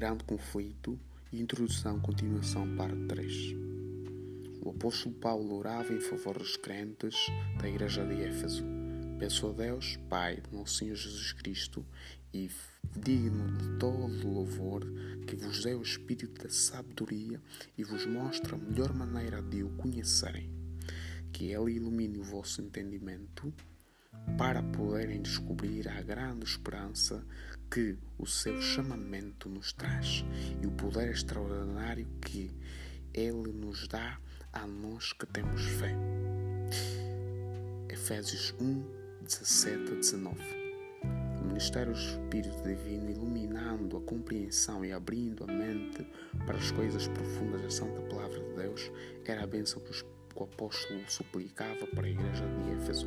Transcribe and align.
grande 0.00 0.24
conflito 0.24 0.98
e 1.30 1.42
introdução 1.42 2.00
continuação 2.00 2.74
parte 2.74 2.96
3. 3.06 3.54
O 4.62 4.70
apóstolo 4.70 5.14
Paulo 5.16 5.58
orava 5.58 5.92
em 5.92 6.00
favor 6.00 6.38
dos 6.38 6.56
crentes 6.56 7.14
da 7.60 7.68
igreja 7.68 8.02
de 8.06 8.22
Éfeso. 8.22 8.64
Peço 9.18 9.50
a 9.50 9.52
Deus, 9.52 9.98
Pai 10.08 10.36
do 10.36 10.56
nosso 10.56 10.76
Senhor 10.76 10.96
Jesus 10.96 11.34
Cristo, 11.34 11.84
e 12.32 12.50
digno 12.96 13.58
de 13.58 13.78
todo 13.78 14.26
louvor, 14.26 14.86
que 15.26 15.36
vos 15.36 15.62
dê 15.62 15.74
o 15.74 15.82
espírito 15.82 16.44
da 16.44 16.48
sabedoria 16.48 17.38
e 17.76 17.84
vos 17.84 18.06
mostre 18.06 18.54
a 18.54 18.56
melhor 18.56 18.94
maneira 18.94 19.42
de 19.42 19.62
o 19.62 19.68
conhecerem. 19.76 20.48
Que 21.30 21.52
Ele 21.52 21.72
ilumine 21.72 22.16
o 22.16 22.24
vosso 22.24 22.62
entendimento 22.62 23.52
para 24.40 24.62
poderem 24.62 25.20
descobrir 25.20 25.86
a 25.88 26.00
grande 26.00 26.44
esperança 26.44 27.22
que 27.70 27.98
o 28.18 28.26
seu 28.26 28.60
chamamento 28.60 29.48
nos 29.48 29.72
traz 29.72 30.24
e 30.62 30.66
o 30.66 30.70
poder 30.70 31.10
extraordinário 31.10 32.06
que 32.20 32.50
ele 33.12 33.52
nos 33.52 33.86
dá 33.86 34.18
a 34.52 34.66
nós 34.66 35.12
que 35.12 35.26
temos 35.26 35.62
fé. 35.62 35.94
Efésios 37.88 38.54
1, 38.60 38.82
17 39.22 39.92
a 39.92 39.94
19. 39.96 40.60
O 41.40 41.44
ministério 41.44 41.92
do 41.92 41.98
Espírito 41.98 42.62
Divino 42.62 43.10
iluminando 43.10 43.98
a 43.98 44.00
compreensão 44.00 44.84
e 44.84 44.92
abrindo 44.92 45.44
a 45.44 45.46
mente 45.46 46.06
para 46.46 46.56
as 46.56 46.70
coisas 46.70 47.06
profundas 47.08 47.62
da 47.62 47.70
Santa 47.70 48.00
Palavra 48.08 48.40
de 48.40 48.54
Deus 48.54 48.90
era 49.26 49.44
a 49.44 49.46
bênção 49.46 49.80
que 49.82 49.92
o 50.34 50.44
apóstolo 50.44 51.00
suplicava 51.08 51.86
para 51.88 52.06
a 52.06 52.10
igreja 52.10 52.44
de 52.46 52.70
Éfeso. 52.82 53.06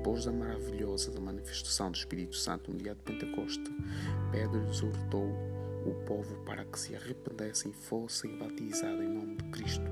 Depois 0.00 0.24
da 0.24 0.32
maravilhosa 0.32 1.20
manifestação 1.20 1.90
do 1.90 1.94
Espírito 1.94 2.34
Santo 2.34 2.72
no 2.72 2.78
dia 2.78 2.94
de 2.94 3.02
Pentecoste, 3.02 3.70
Pedro 4.32 4.66
exortou 4.66 5.28
o 5.84 5.92
povo 6.06 6.36
para 6.46 6.64
que 6.64 6.80
se 6.80 6.96
arrependessem 6.96 7.70
e 7.70 7.74
fossem 7.74 8.38
batizados 8.38 9.04
em 9.04 9.08
nome 9.08 9.36
de 9.36 9.44
Cristo 9.50 9.84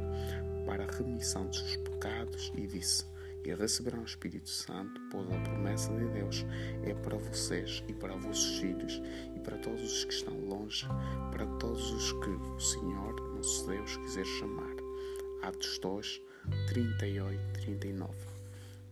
para 0.65 0.85
a 0.85 0.91
remissão 0.91 1.47
dos 1.47 1.59
seus 1.59 1.77
pecados 1.77 2.51
e 2.57 2.67
disse: 2.67 3.05
E 3.45 3.55
receberão 3.55 4.01
o 4.01 4.07
Espírito 4.07 4.49
Santo, 4.49 4.99
pois 5.11 5.31
a 5.31 5.39
promessa 5.41 5.93
de 5.93 6.09
Deus 6.09 6.47
é 6.85 6.95
para 6.95 7.19
vocês 7.19 7.85
e 7.87 7.93
para 7.93 8.17
vossos 8.17 8.61
filhos 8.61 9.03
e 9.37 9.41
para 9.41 9.59
todos 9.59 9.83
os 9.83 10.05
que 10.07 10.15
estão 10.15 10.41
longe, 10.41 10.87
para 11.31 11.45
todos 11.59 11.91
os 11.91 12.13
que 12.13 12.31
o 12.31 12.59
Senhor, 12.59 13.15
nosso 13.35 13.67
Deus, 13.67 13.99
quiser 13.99 14.25
chamar. 14.25 14.75
Atos 15.43 15.79
2, 15.81 16.23
38 16.69 17.39
39. 17.61 18.38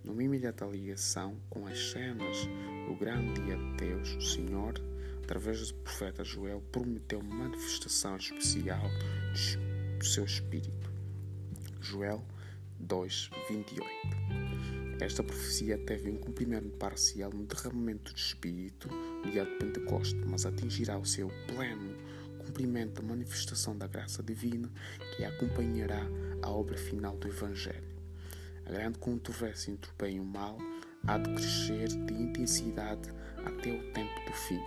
Numa 0.06 0.22
imediata 0.22 0.64
ligação 0.64 1.36
com 1.50 1.66
as 1.66 1.90
cenas 1.90 2.48
do 2.88 2.94
grande 2.94 3.42
dia 3.42 3.56
de 3.56 3.76
Deus, 3.76 4.14
o 4.14 4.20
Senhor 4.22 4.80
através 5.26 5.72
do 5.72 5.74
profeta 5.78 6.22
Joel, 6.22 6.62
prometeu 6.70 7.20
manifestação 7.20 8.16
especial 8.16 8.88
do 9.98 10.04
seu 10.04 10.24
espírito. 10.24 10.88
Joel 11.80 12.24
2, 12.78 13.30
28. 13.50 13.90
Esta 15.00 15.24
profecia 15.24 15.76
teve 15.78 16.10
um 16.10 16.16
cumprimento 16.16 16.70
parcial 16.76 17.32
no 17.32 17.44
derramamento 17.44 18.12
do 18.12 18.16
Espírito 18.16 18.88
no 18.88 19.30
dia 19.32 19.44
de 19.44 19.56
Pentecoste, 19.56 20.16
mas 20.24 20.46
atingirá 20.46 20.96
o 20.96 21.04
seu 21.04 21.28
pleno 21.48 21.96
cumprimento 22.38 23.02
da 23.02 23.08
manifestação 23.08 23.76
da 23.76 23.88
graça 23.88 24.22
divina 24.22 24.70
que 25.16 25.24
acompanhará 25.24 26.06
a 26.40 26.50
obra 26.50 26.78
final 26.78 27.16
do 27.16 27.26
Evangelho. 27.26 27.95
A 28.66 28.72
grande 28.72 28.98
controvérsia 28.98 29.70
entre 29.70 29.90
o 29.90 29.94
bem 29.96 30.16
e 30.16 30.20
o 30.20 30.24
mal 30.24 30.58
há 31.06 31.18
de 31.18 31.32
crescer 31.34 31.86
de 31.86 32.14
intensidade 32.14 33.08
até 33.44 33.70
o 33.70 33.92
tempo 33.92 34.24
do 34.26 34.32
fim. 34.32 34.60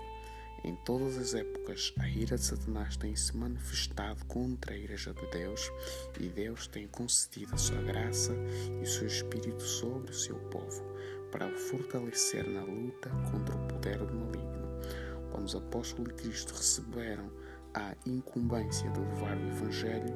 Em 0.64 0.75
todas 0.86 1.17
as 1.17 1.33
épocas, 1.33 1.93
a 1.99 2.08
ira 2.08 2.38
de 2.38 2.43
Satanás 2.43 2.95
tem 2.95 3.15
se 3.15 3.36
manifestado 3.36 4.23
contra 4.26 4.73
a 4.73 4.77
Igreja 4.77 5.14
de 5.14 5.26
Deus 5.27 5.71
e 6.20 6.30
Deus 6.30 6.67
tem 6.67 6.88
concedido 6.88 7.55
a 7.55 7.58
sua 7.58 7.82
graça 7.82 8.33
e 8.80 8.83
o 8.83 8.86
seu 8.86 9.08
Espírito 9.08 9.64
sobre 9.64 10.11
o 10.11 10.15
seu 10.15 10.36
povo 10.49 10.82
para 11.32 11.48
o 11.48 11.58
fortalecer 11.58 12.48
na 12.48 12.64
luta 12.64 13.09
contra 13.32 13.55
o 13.55 13.67
poder 13.67 13.98
do 13.98 14.14
maligno. 14.14 14.80
Quando 15.32 15.45
os 15.45 15.55
apóstolos 15.55 16.14
de 16.14 16.23
Cristo 16.23 16.54
receberam 16.54 17.30
a 17.73 17.95
incumbência 18.05 18.89
de 18.89 18.99
levar 18.99 19.37
o 19.37 19.47
Evangelho 19.47 20.13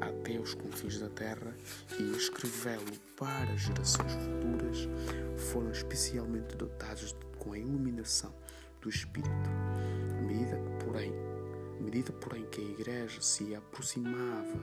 até 0.00 0.38
os 0.38 0.54
confins 0.54 0.98
da 0.98 1.08
terra 1.08 1.56
e 1.98 2.16
escrevê-lo 2.16 2.92
para 3.16 3.56
gerações 3.56 4.12
futuras, 4.12 4.88
foram 5.36 5.70
especialmente 5.70 6.56
dotados 6.56 7.14
com 7.38 7.52
a 7.52 7.58
iluminação 7.58 8.34
do 8.80 8.88
Espírito. 8.88 9.30
À 10.18 10.22
medida, 10.22 10.58
porém, 10.84 11.12
à 11.78 11.82
medida, 11.82 12.12
porém 12.12 12.44
que 12.46 12.60
a 12.60 12.64
Igreja 12.64 13.20
se 13.20 13.54
aproximava 13.54 14.58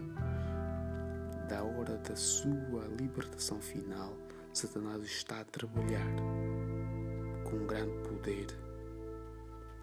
da 1.48 1.64
hora 1.64 1.98
da 1.98 2.16
sua 2.16 2.88
libertação 3.00 3.60
final, 3.62 4.18
Satanás 4.54 5.04
está 5.04 5.42
a 5.42 5.46
trabalhar 5.46 6.16
com 7.44 7.66
grande 7.66 7.98
poder. 8.08 8.48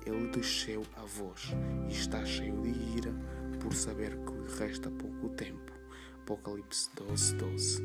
Ele 0.07 0.29
desceu 0.29 0.85
a 0.97 1.05
voz 1.05 1.51
e 1.89 1.93
está 1.93 2.25
cheio 2.25 2.61
de 2.63 2.71
ira 2.97 3.13
por 3.61 3.75
saber 3.75 4.17
que 4.25 4.33
lhe 4.33 4.59
resta 4.59 4.91
pouco 4.91 5.29
tempo. 5.31 5.73
Apocalipse 6.23 6.91
12, 6.95 7.35
12. 7.35 7.83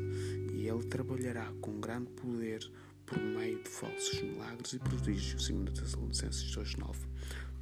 E 0.54 0.68
ele 0.68 0.84
trabalhará 0.84 1.52
com 1.60 1.80
grande 1.80 2.10
poder 2.12 2.60
por 3.04 3.18
meio 3.18 3.62
de 3.62 3.68
falsos 3.68 4.20
milagres 4.22 4.72
e 4.72 4.78
prodígios, 4.78 5.46
segundo 5.46 5.72
Tessalonicenses 5.72 6.56
2.9. 6.56 6.96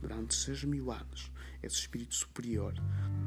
Durante 0.01 0.35
seis 0.35 0.63
mil 0.65 0.91
anos, 0.91 1.33
esse 1.63 1.77
Espírito 1.77 2.15
Superior, 2.15 2.75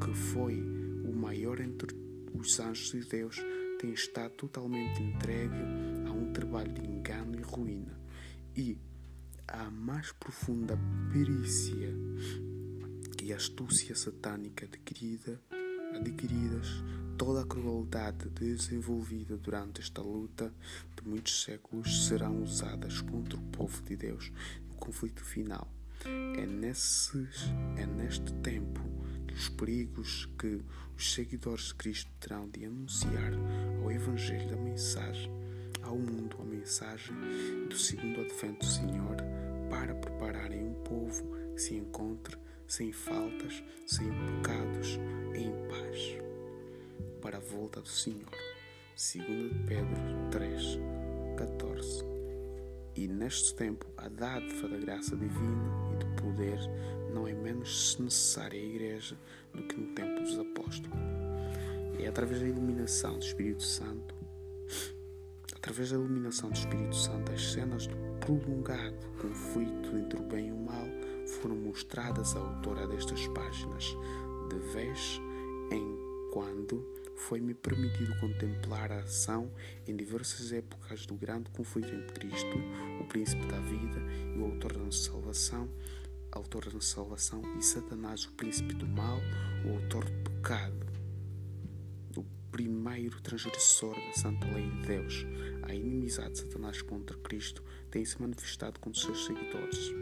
que 0.04 0.14
foi 0.14 0.60
o 1.04 1.12
maior 1.12 1.60
entre 1.60 1.96
os 2.32 2.60
anjos 2.60 2.92
de 2.92 3.00
Deus, 3.00 3.36
tem 3.80 3.92
estado 3.92 4.34
totalmente 4.34 5.02
entregue 5.02 5.56
a 6.06 6.12
um 6.12 6.32
trabalho 6.32 6.72
de 6.72 6.80
engano 6.86 7.38
e 7.38 7.42
ruína. 7.42 7.98
E 8.56 8.78
a 9.48 9.70
mais 9.70 10.12
profunda 10.12 10.78
perícia 11.12 11.94
e 13.22 13.32
astúcia 13.32 13.94
satânica 13.94 14.66
adquirida, 14.66 15.40
adquiridas 15.94 16.82
Toda 17.18 17.42
a 17.42 17.44
crueldade 17.44 18.28
desenvolvida 18.28 19.36
durante 19.36 19.80
esta 19.80 20.00
luta 20.00 20.54
de 20.94 21.08
muitos 21.08 21.42
séculos 21.42 22.06
serão 22.06 22.44
usadas 22.44 23.00
contra 23.00 23.36
o 23.36 23.42
povo 23.42 23.82
de 23.82 23.96
Deus 23.96 24.30
no 24.68 24.76
conflito 24.76 25.24
final. 25.24 25.66
É, 26.04 26.46
nesses, 26.46 27.50
é 27.76 27.84
neste 27.84 28.32
tempo 28.34 28.80
que 29.26 29.34
os 29.34 29.48
perigos 29.48 30.28
que 30.38 30.62
os 30.96 31.12
seguidores 31.12 31.66
de 31.66 31.74
Cristo 31.74 32.08
terão 32.20 32.48
de 32.48 32.64
anunciar 32.64 33.32
ao 33.82 33.90
Evangelho 33.90 34.48
da 34.48 34.56
mensagem 34.56 35.32
ao 35.82 35.98
mundo 35.98 36.36
a 36.40 36.44
mensagem 36.44 37.16
do 37.68 37.76
segundo 37.76 38.20
advento 38.20 38.64
do 38.64 38.70
Senhor 38.70 39.16
para 39.68 39.94
prepararem 39.94 40.62
um 40.62 40.74
povo 40.84 41.24
que 41.54 41.60
se 41.60 41.74
encontre 41.74 42.36
sem 42.66 42.92
faltas, 42.92 43.62
sem 43.86 44.08
pecados, 44.08 44.98
em 45.34 45.50
paz 45.68 46.18
para 47.20 47.38
a 47.38 47.40
volta 47.40 47.80
do 47.80 47.88
Senhor. 47.88 48.30
2 48.96 49.52
Pedro 49.66 50.30
3, 50.30 50.78
14. 51.36 52.04
E 52.96 53.06
neste 53.06 53.54
tempo, 53.54 53.86
a 53.96 54.08
dádiva 54.08 54.68
da 54.68 54.76
graça 54.76 55.16
divina 55.16 55.92
e 55.92 55.96
do 55.96 56.22
poder 56.22 56.58
não 57.12 57.26
é 57.26 57.32
menos 57.32 57.96
necessária 57.98 58.58
à 58.60 58.62
Igreja 58.62 59.16
do 59.54 59.62
que 59.62 59.76
no 59.76 59.94
tempo 59.94 60.20
dos 60.20 60.38
apóstolos. 60.38 60.98
É 62.00 62.08
através 62.08 62.40
da 62.40 62.48
iluminação 62.48 63.18
do 63.18 63.24
Espírito 63.24 63.62
Santo, 63.62 64.14
através 65.58 65.90
da 65.90 65.96
iluminação 65.96 66.50
do 66.50 66.56
Espírito 66.56 66.96
Santo, 66.96 67.32
as 67.32 67.52
cenas 67.52 67.86
do 67.86 67.96
prolongado 68.20 68.96
conflito 69.20 69.96
entre 69.96 70.18
o 70.18 70.22
bem 70.22 70.48
e 70.48 70.52
o 70.52 70.56
mal 70.56 70.86
foram 71.40 71.56
mostradas 71.56 72.34
à 72.36 72.40
autora 72.40 72.86
destas 72.86 73.26
páginas, 73.28 73.96
de 74.48 74.58
vez 74.72 75.20
em 75.70 75.98
quando 76.32 76.84
foi-me 77.16 77.52
permitido 77.52 78.16
contemplar 78.20 78.92
a 78.92 79.00
ação 79.00 79.50
em 79.86 79.96
diversas 79.96 80.52
épocas 80.52 81.04
do 81.04 81.14
grande 81.14 81.50
conflito 81.50 81.92
entre 81.92 82.20
Cristo, 82.20 82.56
o 83.00 83.04
príncipe 83.04 83.44
da 83.46 83.58
vida 83.58 84.00
e 84.34 84.38
o 84.38 84.44
autor 84.44 84.72
da 84.72 84.90
salvação, 84.92 85.68
autor 86.30 86.70
da 86.70 86.80
salvação, 86.80 87.42
e 87.58 87.62
Satanás, 87.62 88.24
o 88.26 88.32
príncipe 88.32 88.74
do 88.74 88.86
mal, 88.86 89.18
o 89.66 89.74
autor 89.74 90.04
do 90.04 90.30
pecado, 90.30 90.87
primeiro 92.58 93.20
transgressor 93.20 93.94
da 93.94 94.12
santa 94.14 94.44
lei 94.48 94.68
de 94.68 94.86
Deus. 94.88 95.24
A 95.62 95.72
inimizade 95.72 96.32
de 96.32 96.38
Satanás 96.38 96.82
contra 96.82 97.16
Cristo 97.18 97.62
tem 97.88 98.04
se 98.04 98.20
manifestado 98.20 98.80
com 98.80 98.92
seus 98.92 99.26
seguidores. 99.26 99.92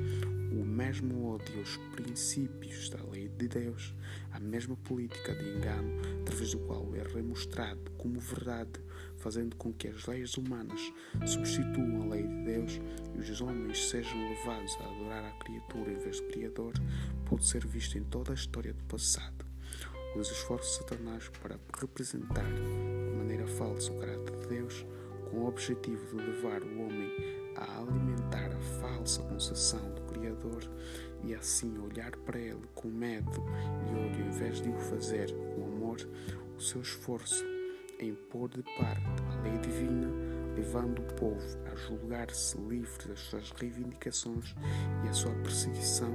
O 0.59 0.65
mesmo 0.65 1.35
ódio 1.35 1.59
aos 1.59 1.77
princípios 1.95 2.89
da 2.89 3.05
lei 3.11 3.29
de 3.29 3.47
Deus, 3.47 3.95
a 4.33 4.41
mesma 4.41 4.75
política 4.75 5.35
de 5.35 5.51
engano, 5.51 6.01
através 6.23 6.53
do 6.53 6.61
qual 6.61 6.95
é 6.95 7.03
remostrado 7.03 7.91
como 7.99 8.19
verdade, 8.21 8.81
fazendo 9.19 9.55
com 9.57 9.71
que 9.75 9.89
as 9.89 10.07
leis 10.07 10.39
humanas 10.39 10.81
substituam 11.27 12.05
a 12.05 12.07
lei 12.07 12.23
de 12.23 12.45
Deus 12.45 12.81
e 13.17 13.19
os 13.19 13.41
homens 13.43 13.91
sejam 13.91 14.19
levados 14.31 14.75
a 14.81 14.85
adorar 14.85 15.25
a 15.27 15.45
criatura 15.45 15.93
em 15.93 15.99
vez 15.99 16.21
do 16.23 16.29
Criador, 16.29 16.73
pode 17.27 17.47
ser 17.47 17.67
visto 17.67 17.99
em 17.99 18.05
toda 18.05 18.33
a 18.33 18.35
história 18.35 18.73
do 18.73 18.85
passado. 18.85 19.46
Os 20.19 20.31
esforços 20.31 20.71
de 20.71 20.77
Satanás 20.79 21.29
para 21.43 21.61
representar 21.79 22.51
de 22.51 23.17
maneira 23.19 23.47
falsa 23.47 23.93
o 23.93 24.01
caráter 24.01 24.35
de 24.39 24.47
Deus, 24.47 24.87
com 25.31 25.41
o 25.41 25.47
objetivo 25.47 26.07
de 26.07 26.25
levar 26.25 26.63
o 26.63 26.81
homem 26.81 27.13
a 27.55 27.81
alimentar 27.81 28.51
a 28.51 28.61
falsa 28.81 29.23
concepção 29.25 29.93
do 29.93 30.01
Criador 30.03 30.63
e 31.23 31.35
assim 31.35 31.79
olhar 31.79 32.13
para 32.25 32.39
ele 32.39 32.63
com 32.75 32.89
medo 32.89 33.31
e 33.31 34.07
ódio 34.07 34.25
em 34.25 34.31
vez 34.31 34.63
de 34.63 34.71
o 34.71 34.79
fazer 34.79 35.31
com 35.55 35.67
amor, 35.67 35.99
o 36.57 36.61
seu 36.63 36.81
esforço 36.81 37.45
em 38.01 38.15
pôr 38.15 38.49
de 38.49 38.63
parte 38.63 39.23
a 39.33 39.43
lei 39.43 39.59
divina, 39.59 40.09
levando 40.57 41.01
o 41.01 41.15
povo 41.15 41.59
a 41.71 41.75
julgar-se 41.75 42.57
livre 42.57 43.09
das 43.09 43.21
suas 43.21 43.51
reivindicações 43.51 44.55
e 45.05 45.09
a 45.09 45.13
sua 45.13 45.33
perseguição 45.43 46.15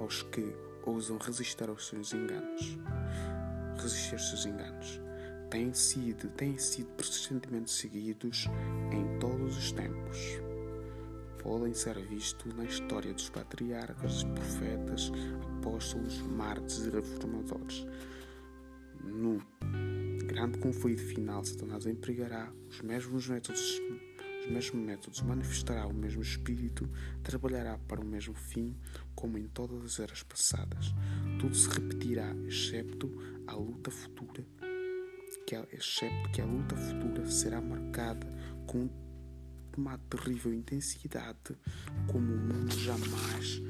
aos 0.00 0.22
que 0.24 0.71
ousam 0.84 1.18
resistir 1.18 1.68
aos 1.68 1.86
seus 1.86 2.12
enganos. 2.12 2.78
Resistir 3.76 4.14
aos 4.14 4.28
seus 4.28 4.46
enganos. 4.46 5.00
Têm 5.50 5.72
sido, 5.74 6.28
têm 6.30 6.58
sido 6.58 6.88
persistentemente 6.92 7.70
seguidos 7.70 8.46
em 8.90 9.18
todos 9.18 9.56
os 9.56 9.72
tempos. 9.72 10.18
Podem 11.42 11.74
ser 11.74 11.98
vistos 12.06 12.54
na 12.54 12.64
história 12.64 13.12
dos 13.12 13.28
patriarcas, 13.28 14.24
profetas, 14.24 15.12
apóstolos, 15.58 16.20
mártires 16.22 16.86
e 16.86 16.90
reformadores. 16.90 17.86
No 19.04 19.42
grande 20.26 20.58
conflito 20.58 21.02
final, 21.02 21.44
Satanás 21.44 21.84
empregará 21.86 22.50
os 22.68 22.80
mesmos 22.80 23.28
métodos, 23.28 23.80
os 24.42 24.50
mesmos 24.50 24.84
métodos, 24.84 25.20
manifestará 25.22 25.86
o 25.86 25.94
mesmo 25.94 26.20
espírito, 26.20 26.88
trabalhará 27.22 27.78
para 27.78 28.00
o 28.00 28.04
mesmo 28.04 28.34
fim, 28.34 28.76
como 29.14 29.38
em 29.38 29.46
todas 29.46 29.84
as 29.84 30.00
eras 30.00 30.22
passadas. 30.22 30.92
Tudo 31.38 31.54
se 31.54 31.68
repetirá, 31.68 32.34
excepto 32.46 33.08
a 33.46 33.54
luta 33.54 33.90
futura, 33.90 34.44
que 35.46 35.54
a, 35.54 35.66
excepto 35.72 36.30
que 36.32 36.40
a 36.40 36.44
luta 36.44 36.76
futura 36.76 37.24
será 37.26 37.60
marcada 37.60 38.26
com 38.66 38.90
uma 39.76 39.96
terrível 39.98 40.52
intensidade 40.52 41.56
como 42.10 42.34
o 42.34 42.38
mundo 42.38 42.76
jamais 42.78 43.62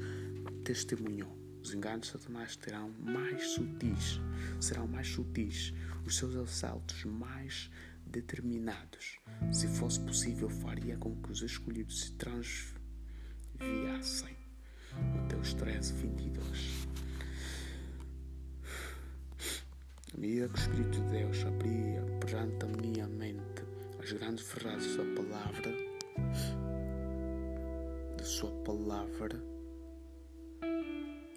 testemunhou. 0.63 1.37
Os 1.61 1.73
enganos 1.73 2.07
de 2.07 2.13
Satanás 2.13 2.59
mais 2.99 3.51
sutis, 3.51 4.19
serão 4.59 4.85
mais 4.85 5.07
sutis, 5.07 5.73
os 6.05 6.17
seus 6.17 6.35
assaltos 6.35 7.05
mais 7.05 7.69
determinados. 8.13 9.19
Se 9.51 9.67
fosse 9.67 9.99
possível, 9.99 10.49
faria 10.49 10.95
com 10.97 11.21
que 11.21 11.31
os 11.31 11.41
escolhidos 11.41 11.99
se 12.01 12.13
transviassem. 12.13 14.37
Mateus 15.15 15.53
13, 15.55 15.93
22. 15.93 16.87
À 20.13 20.17
medida 20.17 20.47
que 20.47 20.53
o 20.53 20.59
Espírito 20.59 21.01
de 21.01 21.09
Deus 21.09 21.43
abria 21.43 22.03
perante 22.21 22.63
a 22.63 22.67
minha 22.67 23.07
mente 23.07 23.63
as 23.99 24.11
grandes 24.11 24.45
verdades 24.45 24.95
da 24.95 25.03
palavra, 25.15 25.73
de 28.15 28.23
Sua 28.23 28.51
palavra, 28.63 29.43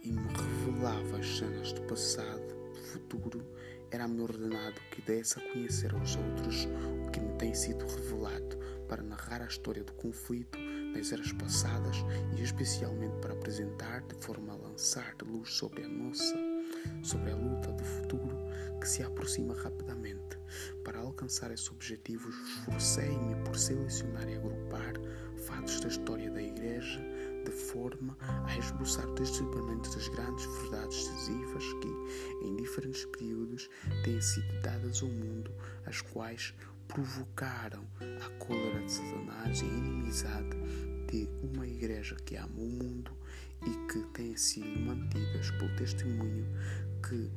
e 0.03 0.13
me 0.13 0.29
revelava 0.29 1.17
as 1.19 1.39
cenas 1.39 1.73
do 1.73 1.81
passado, 1.83 2.46
do 2.46 2.46
futuro, 2.97 3.45
era-me 3.91 4.21
ordenado 4.21 4.81
que 4.91 5.03
desse 5.03 5.39
a 5.39 5.53
conhecer 5.53 5.95
aos 5.95 6.17
outros 6.17 6.67
o 7.07 7.11
que 7.11 7.21
me 7.21 7.37
tem 7.37 7.55
sido 7.55 7.87
revelado, 7.87 8.57
para 8.89 9.03
narrar 9.03 9.43
a 9.43 9.47
história 9.47 9.85
do 9.85 9.93
conflito 9.93 10.59
nas 10.95 11.13
eras 11.13 11.33
passadas 11.33 11.97
e 12.37 12.43
especialmente 12.43 13.17
para 13.21 13.35
apresentar 13.35 14.03
de 14.03 14.15
forma 14.25 14.53
a 14.53 14.57
lançar 14.57 15.15
luz 15.23 15.51
sobre 15.53 15.85
a 15.85 15.89
nossa, 15.89 16.37
sobre 17.03 17.33
a 17.33 17.37
luta 17.37 17.73
do 17.73 17.85
futuro 17.85 18.37
que 18.81 18.89
se 18.89 19.03
aproxima 19.03 19.55
rapidamente. 19.55 20.39
Para 20.85 21.01
alcançar 21.01 21.51
esse 21.51 21.71
objetivo, 21.71 22.31
esforcei-me 22.31 23.35
por 23.45 23.59
selecionar 23.59 24.29
e 24.29 24.37
agrupar 24.37 24.95
fatos 25.47 25.81
da 25.81 25.89
história 25.89 26.31
da 26.31 26.43
Igreja 26.43 27.01
de 27.47 27.53
forma 27.53 28.17
a 28.21 28.59
esboçar 28.59 29.09
o 29.09 29.15
desdobramento 29.15 29.89
das 29.91 30.09
grandes 30.09 30.45
verdades 30.61 31.09
decisivas 31.09 31.65
que, 31.75 32.45
em 32.45 32.57
diferentes 32.57 33.05
períodos, 33.07 33.71
têm 34.05 34.21
sido 34.21 34.61
dadas 34.63 35.03
ao 35.03 35.09
mundo, 35.09 35.55
as 35.87 36.01
quais 36.01 36.53
provocaram 36.89 37.87
a 38.01 38.45
cólera 38.45 38.85
de 38.85 38.93
Satanás 38.93 39.61
e 39.61 39.65
a 39.65 39.69
inimizade 39.69 40.57
de 41.11 41.29
uma 41.43 41.67
igreja 41.67 42.17
que 42.17 42.37
ama 42.37 42.59
o 42.59 42.69
mundo 42.69 43.17
e 43.65 43.93
que 43.93 44.03
têm 44.13 44.37
sido 44.37 44.81
mantidas 44.81 45.51
pelo 45.53 45.77
testemunho 45.77 46.47
que 47.09 47.31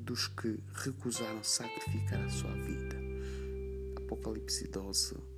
dos 0.00 0.26
que 0.26 0.58
recusaram 0.72 1.44
sacrificar 1.44 2.20
a 2.24 2.30
sua 2.30 2.52
vida. 2.52 2.96
Apocalipse 3.96 4.66
12 4.68 5.37